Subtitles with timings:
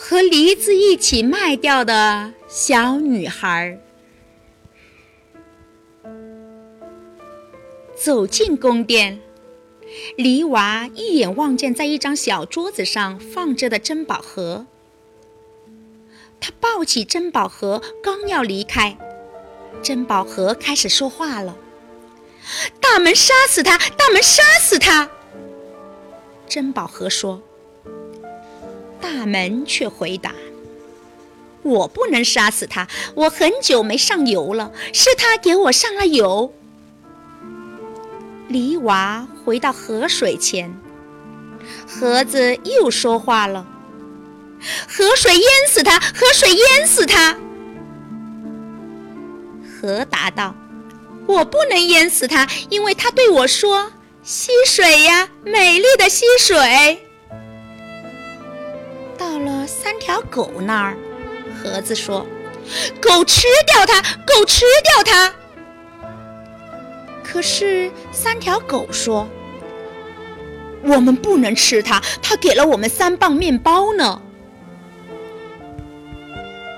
[0.00, 3.80] 和梨子一起卖掉的小女孩。
[7.96, 9.20] 走进宫殿，
[10.16, 14.66] 梨娃一眼望见在一张小桌子上放着的珍宝盒。
[16.40, 18.96] 他抱起珍宝盒，刚要离开，
[19.82, 21.56] 珍宝盒开始说话了
[22.80, 23.76] ：“大门杀死他！
[23.76, 25.10] 大门杀死他！”
[26.48, 27.42] 珍宝盒说。
[29.00, 30.34] 大门却回答
[31.62, 36.52] ：“我不能杀死他，我很久没上油了，是他给我上了油。”
[38.48, 40.74] 梨娃回到河水前，
[41.86, 43.66] 盒子又说话了
[44.88, 47.36] ：“河水淹死他，河水淹死他。”
[49.80, 50.54] 河答道
[51.28, 53.92] ：“我不能淹死他，因为他对我说
[54.24, 57.04] ：‘溪水呀，美丽的溪水。’”
[59.68, 60.96] 三条狗那儿，
[61.62, 62.26] 盒子说
[63.00, 65.34] ：“狗吃掉它，狗吃掉它。”
[67.22, 69.28] 可是三条狗说
[70.82, 74.22] ：“我们不能吃它，它给了我们三磅面包呢。”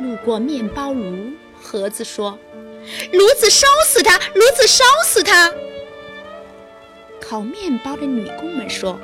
[0.00, 2.38] 路过面包炉，盒子说
[3.12, 5.52] ：“炉子烧死它，炉子烧死它。”
[7.20, 9.00] 烤面包的女工们说。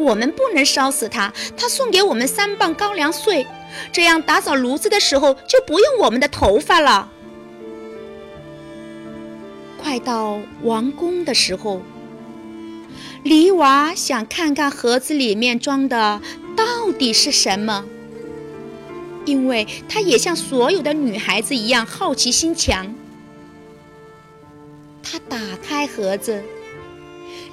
[0.00, 3.46] 我们不能烧死他，他送给我们三磅高粱穗，
[3.92, 7.10] 这样打扫炉子的时候就不用我们的头发了。
[9.78, 11.82] 快到王宫的时候，
[13.22, 16.20] 梨娃想看看盒子里面装的
[16.56, 17.84] 到底是什么，
[19.24, 22.94] 因为她也像所有的女孩子一样好奇心强。
[25.02, 26.42] 她打开盒子，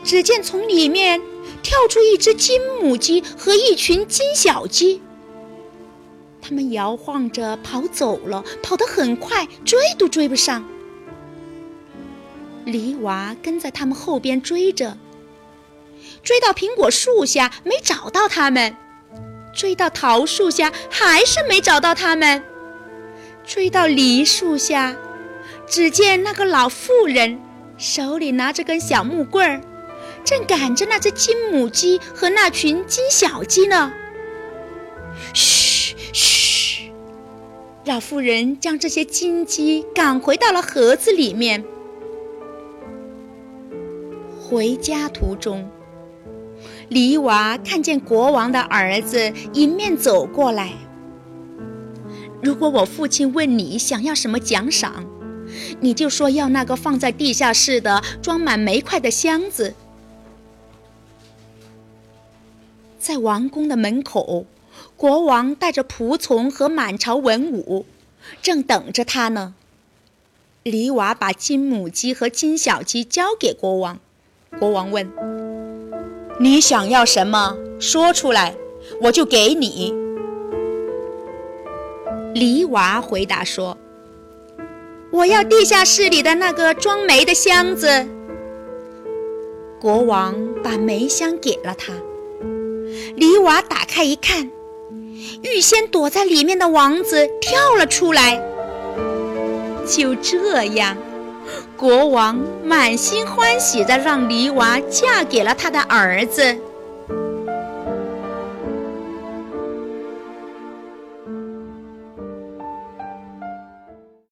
[0.04, 1.22] 只见从里面。
[1.62, 5.02] 跳出一只金母鸡和一群金小鸡，
[6.42, 10.64] 它们摇晃着跑走了，跑得很快，追都追不上。
[12.66, 14.98] 梨娃跟在他们后边追着，
[16.24, 18.76] 追到苹果树下没找到他们，
[19.54, 22.44] 追到桃树下还是没找到他们，
[23.46, 24.96] 追到梨树下，
[25.66, 27.40] 只见那个老妇人
[27.78, 29.62] 手里拿着根小木棍儿。
[30.28, 33.94] 正赶着那只金母鸡和那群金小鸡呢。
[35.34, 36.92] 嘘嘘，
[37.86, 41.64] 老妇人将这些金鸡赶回到了盒子里面。
[44.42, 45.72] 回家途中，
[46.90, 50.74] 梨娃看见国王的儿子迎面走过来。
[52.44, 55.06] 如果我父亲问你想要什么奖赏，
[55.80, 59.74] 你就说要那个放在地下室的装满煤块的箱子。
[63.08, 64.46] 在王宫的门口，
[64.98, 67.86] 国王带着仆从和满朝文武，
[68.42, 69.54] 正等着他呢。
[70.64, 73.98] 梨娃把金母鸡和金小鸡交给国王，
[74.60, 75.10] 国王问
[76.42, 77.56] ：“你想要什么？
[77.80, 78.58] 说出来，
[79.04, 79.94] 我就给你。”
[82.36, 83.78] 梨娃回答说
[85.12, 88.06] ：“我要地下室里的那个装煤的箱子。”
[89.80, 91.94] 国王把煤箱给了他。
[93.18, 94.52] 梨娃打开一看，
[95.42, 98.40] 预先躲在里面的王子跳了出来。
[99.88, 100.96] 就这样，
[101.76, 106.56] 国王满心欢喜地让梨娃嫁给了他的儿子。